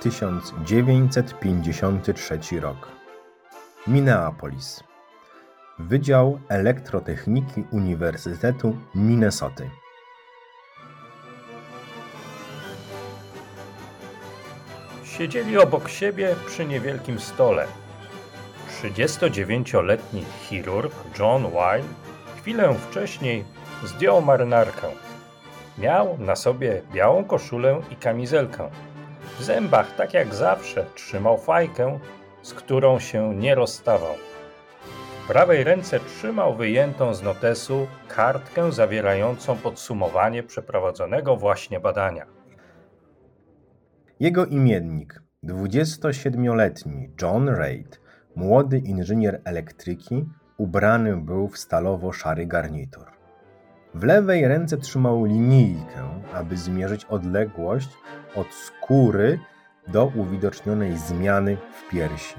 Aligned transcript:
1953 0.00 2.60
rok. 2.60 2.88
Minneapolis. 3.86 4.82
Wydział 5.78 6.40
Elektrotechniki 6.48 7.64
Uniwersytetu 7.70 8.76
Minnesota. 8.94 9.64
Siedzieli 15.04 15.58
obok 15.58 15.88
siebie 15.88 16.36
przy 16.46 16.66
niewielkim 16.66 17.20
stole. 17.20 17.66
39-letni 18.82 20.24
chirurg 20.42 20.94
John 21.18 21.42
Wilde 21.42 21.88
chwilę 22.36 22.74
wcześniej 22.74 23.44
zdjął 23.84 24.22
marynarkę. 24.22 24.88
Miał 25.78 26.18
na 26.18 26.36
sobie 26.36 26.82
białą 26.92 27.24
koszulę 27.24 27.80
i 27.90 27.96
kamizelkę. 27.96 28.70
W 29.38 29.42
zębach, 29.42 29.96
tak 29.96 30.14
jak 30.14 30.34
zawsze, 30.34 30.86
trzymał 30.94 31.38
fajkę, 31.38 31.98
z 32.42 32.54
którą 32.54 32.98
się 32.98 33.34
nie 33.34 33.54
rozstawał. 33.54 34.14
W 35.24 35.26
prawej 35.26 35.64
ręce 35.64 36.00
trzymał 36.00 36.54
wyjętą 36.54 37.14
z 37.14 37.22
notesu 37.22 37.86
kartkę 38.08 38.72
zawierającą 38.72 39.56
podsumowanie 39.56 40.42
przeprowadzonego 40.42 41.36
właśnie 41.36 41.80
badania. 41.80 42.26
Jego 44.20 44.46
imiennik, 44.46 45.22
27-letni 45.44 47.10
John 47.22 47.48
Reid, 47.48 48.00
młody 48.36 48.78
inżynier 48.78 49.40
elektryki, 49.44 50.24
ubrany 50.58 51.16
był 51.16 51.48
w 51.48 51.58
stalowo-szary 51.58 52.46
garnitur. 52.46 53.19
W 53.94 54.04
lewej 54.04 54.48
ręce 54.48 54.76
trzymał 54.76 55.24
linijkę, 55.24 56.22
aby 56.34 56.56
zmierzyć 56.56 57.04
odległość 57.04 57.88
od 58.34 58.46
skóry 58.54 59.38
do 59.88 60.06
uwidocznionej 60.06 60.98
zmiany 60.98 61.56
w 61.56 61.90
piersi. 61.90 62.36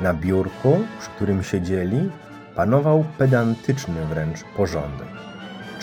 Na 0.00 0.14
biurku, 0.14 0.78
przy 1.00 1.10
którym 1.10 1.42
siedzieli, 1.42 2.10
panował 2.54 3.04
pedantyczny 3.18 4.06
wręcz 4.06 4.44
porządek. 4.56 5.08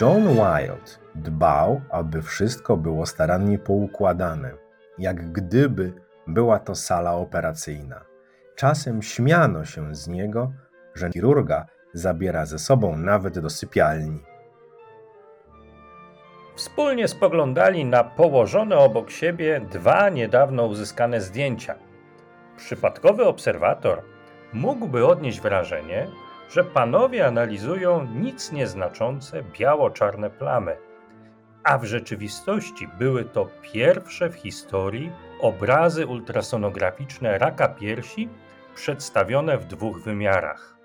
John 0.01 0.27
Wilde 0.27 0.91
dbał, 1.15 1.81
aby 1.89 2.21
wszystko 2.21 2.77
było 2.77 3.05
starannie 3.05 3.59
poukładane, 3.59 4.51
jak 4.97 5.31
gdyby 5.31 5.93
była 6.27 6.59
to 6.59 6.75
sala 6.75 7.13
operacyjna. 7.13 8.05
Czasem 8.55 9.01
śmiano 9.01 9.65
się 9.65 9.95
z 9.95 10.07
niego, 10.07 10.51
że 10.95 11.11
chirurga 11.11 11.65
zabiera 11.93 12.45
ze 12.45 12.59
sobą 12.59 12.97
nawet 12.97 13.39
do 13.39 13.49
sypialni. 13.49 14.28
Wspólnie 16.59 17.07
spoglądali 17.07 17.85
na 17.85 18.03
położone 18.03 18.77
obok 18.77 19.11
siebie 19.11 19.61
dwa 19.71 20.09
niedawno 20.09 20.65
uzyskane 20.65 21.21
zdjęcia. 21.21 21.75
Przypadkowy 22.57 23.25
obserwator 23.25 24.01
mógłby 24.53 25.07
odnieść 25.07 25.41
wrażenie, 25.41 26.07
że 26.49 26.63
panowie 26.63 27.27
analizują 27.27 28.07
nic 28.15 28.51
nieznaczące 28.51 29.43
biało-czarne 29.43 30.29
plamy, 30.29 30.77
a 31.63 31.77
w 31.77 31.83
rzeczywistości 31.83 32.87
były 32.97 33.25
to 33.25 33.47
pierwsze 33.61 34.29
w 34.29 34.35
historii 34.35 35.11
obrazy 35.41 36.07
ultrasonograficzne 36.07 37.37
raka 37.37 37.67
piersi 37.67 38.29
przedstawione 38.75 39.57
w 39.57 39.65
dwóch 39.65 40.01
wymiarach. 40.01 40.78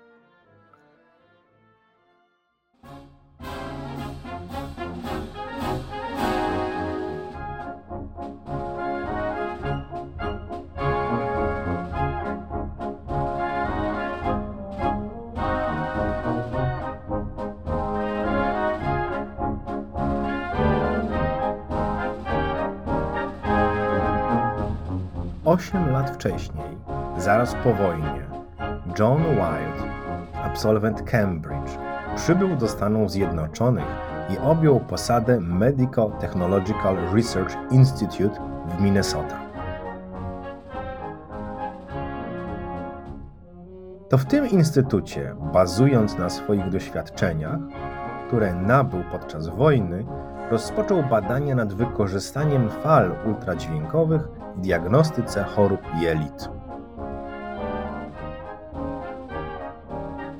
Osiem 25.55 25.91
lat 25.91 26.09
wcześniej, 26.09 26.77
zaraz 27.17 27.55
po 27.63 27.73
wojnie, 27.73 28.21
John 28.99 29.23
Wilde, 29.23 29.91
absolwent 30.43 31.01
Cambridge, 31.01 31.77
przybył 32.15 32.55
do 32.55 32.67
Stanów 32.67 33.11
Zjednoczonych 33.11 33.85
i 34.29 34.37
objął 34.37 34.79
posadę 34.79 35.39
Medical 35.39 36.11
Technological 36.19 36.97
Research 37.13 37.57
Institute 37.71 38.39
w 38.65 38.81
Minnesota. 38.81 39.39
To 44.09 44.17
w 44.17 44.25
tym 44.25 44.49
instytucie, 44.49 45.35
bazując 45.53 46.17
na 46.17 46.29
swoich 46.29 46.69
doświadczeniach, 46.69 47.59
które 48.27 48.55
nabył 48.55 49.03
podczas 49.11 49.47
wojny, 49.47 50.05
rozpoczął 50.51 51.03
badania 51.03 51.55
nad 51.55 51.73
wykorzystaniem 51.73 52.69
fal 52.69 53.11
ultradźwiękowych 53.25 54.21
w 54.55 54.61
diagnostyce 54.61 55.43
chorób 55.43 55.81
jelit. 55.99 56.49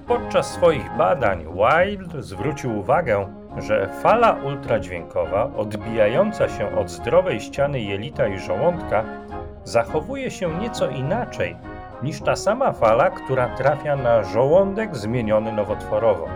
Podczas 0.08 0.52
swoich 0.54 0.98
badań 0.98 1.46
Wilde 1.46 2.24
zwrócił 2.24 2.80
uwagę, 2.80 3.28
że 3.58 3.90
fala 4.02 4.34
ultradźwiękowa 4.34 5.52
odbijająca 5.58 6.50
się 6.50 6.76
od 6.76 6.90
zdrowej 6.90 7.42
ściany 7.42 7.80
jelita 7.80 8.28
i 8.28 8.40
żołądka 8.40 9.04
zachowuje 9.64 10.32
się 10.32 10.60
nieco 10.60 10.90
inaczej 10.90 11.58
niż 12.04 12.22
ta 12.22 12.36
sama 12.36 12.72
fala, 12.72 13.10
która 13.10 13.56
trafia 13.56 13.96
na 13.96 14.24
żołądek 14.24 14.96
zmieniony 14.96 15.52
nowotworowo. 15.52 16.28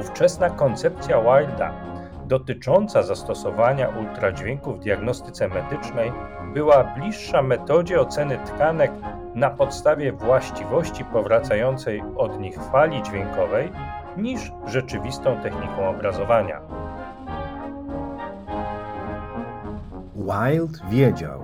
Ówczesna 0.00 0.50
koncepcja 0.50 1.20
Wilda 1.20 1.93
dotycząca 2.26 3.02
zastosowania 3.02 3.88
ultradźwięku 3.88 4.72
w 4.72 4.78
diagnostyce 4.78 5.48
medycznej 5.48 6.12
była 6.54 6.84
bliższa 6.84 7.42
metodzie 7.42 8.00
oceny 8.00 8.38
tkanek 8.38 8.92
na 9.34 9.50
podstawie 9.50 10.12
właściwości 10.12 11.04
powracającej 11.04 12.02
od 12.16 12.40
nich 12.40 12.58
fali 12.72 13.02
dźwiękowej 13.02 13.72
niż 14.16 14.52
rzeczywistą 14.66 15.36
techniką 15.42 15.88
obrazowania. 15.88 16.60
Wilde 20.16 20.78
wiedział, 20.90 21.40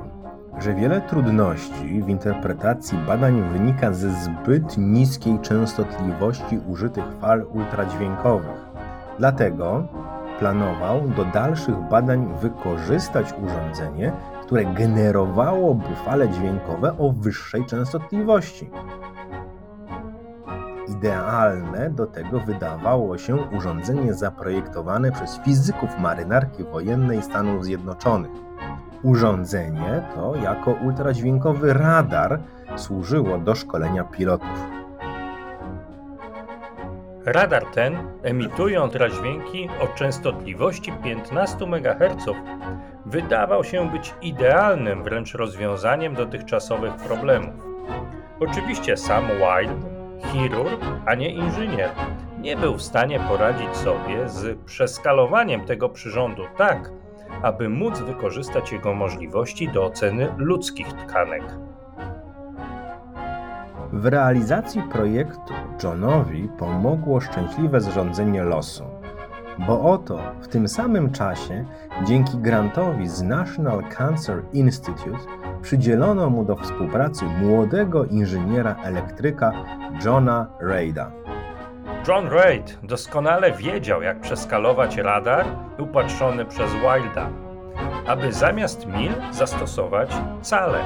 że 0.59 0.75
wiele 0.75 1.01
trudności 1.01 2.03
w 2.03 2.09
interpretacji 2.09 2.99
badań 2.99 3.43
wynika 3.53 3.93
ze 3.93 4.11
zbyt 4.11 4.79
niskiej 4.79 5.39
częstotliwości 5.39 6.59
użytych 6.69 7.05
fal 7.21 7.47
ultradźwiękowych. 7.53 8.71
Dlatego 9.19 9.85
planował 10.41 11.09
do 11.09 11.25
dalszych 11.25 11.77
badań 11.91 12.35
wykorzystać 12.41 13.35
urządzenie, 13.45 14.13
które 14.43 14.65
generowałoby 14.65 15.95
fale 16.05 16.29
dźwiękowe 16.29 16.99
o 16.99 17.13
wyższej 17.13 17.67
częstotliwości. 17.67 18.71
Idealne 20.89 21.91
do 21.91 22.07
tego 22.07 22.41
wydawało 22.41 23.19
się 23.19 23.37
urządzenie 23.37 24.15
zaprojektowane 24.15 25.13
przez 25.13 25.41
fizyków 25.45 25.99
marynarki 25.99 26.65
wojennej 26.65 27.23
Stanów 27.23 27.65
Zjednoczonych. 27.65 28.33
Urządzenie 29.03 30.03
to 30.15 30.35
jako 30.35 30.71
ultradźwiękowy 30.71 31.73
radar 31.73 32.41
służyło 32.77 33.39
do 33.39 33.55
szkolenia 33.55 34.05
pilotów. 34.05 34.80
Radar 37.25 37.67
ten, 37.67 37.97
emitując 38.23 38.93
dźwięki 38.93 39.69
o 39.81 39.87
częstotliwości 39.87 40.93
15 41.05 41.65
MHz, 41.65 42.25
wydawał 43.07 43.65
się 43.65 43.91
być 43.91 44.15
idealnym 44.23 45.03
wręcz 45.03 45.35
rozwiązaniem 45.35 46.15
dotychczasowych 46.15 46.97
problemów. 46.97 47.55
Oczywiście 48.41 48.97
sam 48.97 49.25
Wilde, 49.27 49.89
chirurg, 50.33 50.81
a 51.07 51.15
nie 51.15 51.31
inżynier, 51.31 51.91
nie 52.39 52.57
był 52.57 52.75
w 52.75 52.83
stanie 52.83 53.21
poradzić 53.21 53.77
sobie 53.77 54.29
z 54.29 54.59
przeskalowaniem 54.59 55.65
tego 55.65 55.89
przyrządu 55.89 56.43
tak, 56.57 56.91
aby 57.43 57.69
móc 57.69 58.01
wykorzystać 58.01 58.73
jego 58.73 58.95
możliwości 58.95 59.69
do 59.69 59.85
oceny 59.85 60.35
ludzkich 60.37 60.93
tkanek. 60.93 61.43
W 63.93 64.07
realizacji 64.07 64.83
projektu 64.83 65.55
Johnowi 65.83 66.49
pomogło 66.59 67.21
szczęśliwe 67.21 67.81
zrządzenie 67.81 68.43
losu, 68.43 68.85
bo 69.67 69.81
oto 69.93 70.19
w 70.41 70.49
tym 70.49 70.69
samym 70.69 71.13
czasie 71.13 71.65
dzięki 72.05 72.39
grantowi 72.39 73.09
z 73.09 73.23
National 73.23 73.83
Cancer 73.97 74.43
Institute 74.53 75.19
przydzielono 75.63 76.31
mu 76.31 76.45
do 76.45 76.57
współpracy 76.57 77.25
młodego 77.25 78.05
inżyniera 78.05 78.77
elektryka 78.85 79.53
Johna 80.05 80.47
Reida. 80.61 81.13
John 82.09 82.29
Reid 82.29 82.79
doskonale 82.83 83.53
wiedział, 83.53 84.03
jak 84.03 84.21
przeskalować 84.21 84.97
radar 84.97 85.47
upatrzony 85.79 86.45
przez 86.45 86.71
Wilda. 86.73 87.29
aby 88.07 88.33
zamiast 88.33 88.87
mil 88.87 89.13
zastosować 89.31 90.11
cale. 90.43 90.79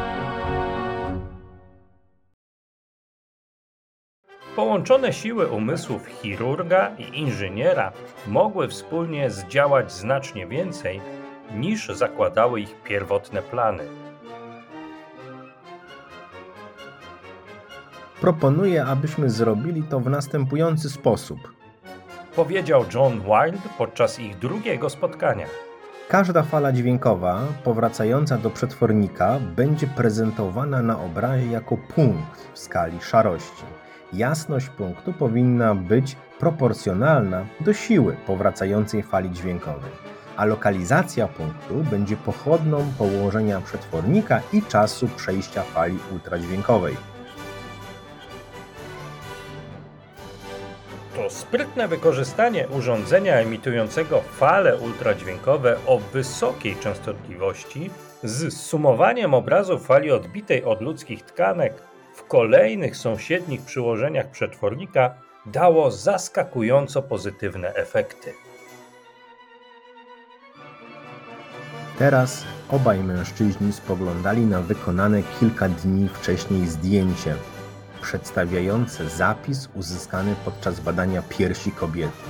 Połączone 4.56 5.12
siły 5.12 5.49
umysłów 5.49 6.06
chirurga 6.06 6.91
i 6.99 7.19
inżyniera 7.19 7.93
mogły 8.27 8.69
wspólnie 8.69 9.31
zdziałać 9.31 9.93
znacznie 9.93 10.47
więcej 10.47 11.01
niż 11.55 11.89
zakładały 11.89 12.61
ich 12.61 12.83
pierwotne 12.83 13.43
plany. 13.43 13.85
Proponuję, 18.21 18.85
abyśmy 18.85 19.31
zrobili 19.31 19.83
to 19.83 20.01
w 20.01 20.11
następujący 20.11 20.91
sposób. 20.91 21.39
Powiedział 22.37 22.85
John 22.95 23.21
Wilde 23.21 23.69
podczas 23.79 24.21
ich 24.21 24.39
drugiego 24.39 24.91
spotkania. 24.91 25.47
Każda 26.09 26.43
fala 26.43 26.73
dźwiękowa 26.73 27.41
powracająca 27.65 28.39
do 28.39 28.51
przetwornika 28.51 29.39
będzie 29.56 29.87
prezentowana 29.87 30.83
na 30.83 31.01
obrazie 31.01 31.47
jako 31.47 31.77
punkt 31.77 32.49
w 32.53 32.59
skali 32.59 33.01
szarości. 33.01 33.65
Jasność 34.14 34.69
punktu 34.69 35.12
powinna 35.12 35.75
być 35.75 36.16
proporcjonalna 36.38 37.46
do 37.61 37.72
siły 37.72 38.16
powracającej 38.26 39.02
fali 39.02 39.31
dźwiękowej, 39.31 39.90
a 40.37 40.44
lokalizacja 40.44 41.28
punktu 41.28 41.75
będzie 41.75 42.16
pochodną 42.16 42.93
położenia 42.99 43.61
przetwornika 43.61 44.40
i 44.52 44.62
czasu 44.62 45.08
przejścia 45.16 45.62
fali 45.62 45.99
ultradźwiękowej. 46.12 46.96
To 51.17 51.31
sprytne 51.31 51.88
wykorzystanie 51.88 52.69
urządzenia 52.69 53.34
emitującego 53.34 54.20
fale 54.20 54.76
ultradźwiękowe 54.76 55.76
o 55.87 55.99
wysokiej 55.99 56.76
częstotliwości 56.76 57.90
z 58.22 58.52
sumowaniem 58.52 59.34
obrazu 59.34 59.78
fali 59.78 60.10
odbitej 60.10 60.64
od 60.64 60.81
ludzkich 60.81 61.22
tkanek 61.22 61.75
kolejnych 62.29 62.97
sąsiednich 62.97 63.62
przyłożeniach 63.62 64.31
przetwornika 64.31 65.15
dało 65.47 65.91
zaskakująco 65.91 67.03
pozytywne 67.03 67.75
efekty. 67.75 68.32
Teraz 71.99 72.44
obaj 72.71 72.99
mężczyźni 72.99 73.73
spoglądali 73.73 74.47
na 74.47 74.61
wykonane 74.61 75.23
kilka 75.41 75.69
dni 75.69 76.09
wcześniej 76.09 76.67
zdjęcie 76.67 77.35
przedstawiające 78.03 79.09
zapis 79.09 79.69
uzyskany 79.75 80.35
podczas 80.44 80.81
badania 80.81 81.23
piersi 81.29 81.73
kobiety. 81.73 82.25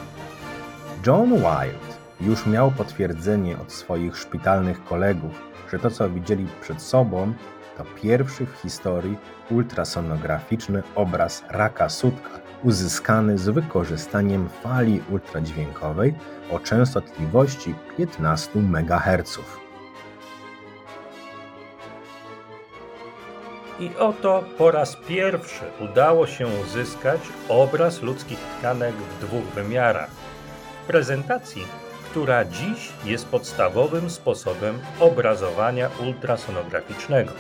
John 1.07 1.31
Wilde 1.31 1.95
już 2.21 2.47
miał 2.47 2.71
potwierdzenie 2.71 3.59
od 3.59 3.73
swoich 3.73 4.17
szpitalnych 4.17 4.85
kolegów, 4.85 5.43
że 5.73 5.79
to 5.79 5.91
co 5.91 6.11
widzieli 6.11 6.47
przed 6.61 6.83
sobą 6.83 7.33
to 7.77 7.85
pierwszy 8.03 8.47
w 8.47 8.53
historii 8.63 9.19
ultrasonograficzny 9.51 10.83
obraz 10.95 11.45
raka 11.49 11.89
sutka 11.89 12.31
uzyskany 12.63 13.39
z 13.39 13.49
wykorzystaniem 13.49 14.49
fali 14.63 15.03
ultradźwiękowej 15.11 16.15
o 16.51 16.59
częstotliwości 16.61 17.75
15 17.97 18.51
MHz. 18.59 19.39
I 23.81 23.91
oto 23.99 24.45
po 24.59 24.71
raz 24.71 24.97
pierwszy 25.09 25.65
udało 25.81 26.27
się 26.27 26.47
uzyskać 26.47 27.21
obraz 27.49 28.03
ludzkich 28.03 28.39
tkanek 28.59 28.95
w 28.95 29.25
dwóch 29.27 29.45
wymiarach. 29.45 30.11
W 30.85 30.87
prezentacji, 30.87 31.67
która 32.11 32.45
dziś 32.45 32.93
jest 33.05 33.29
podstawowym 33.29 34.11
sposobem 34.11 34.79
obrazowania 35.01 35.91
ultrasonograficznego. 36.07 37.33